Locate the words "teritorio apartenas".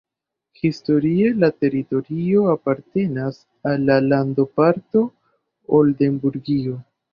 1.65-3.39